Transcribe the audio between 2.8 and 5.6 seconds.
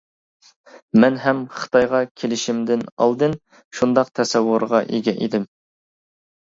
ئالدىن شۇنداق تەسەۋۋۇرغا ئىگە ئىدىم.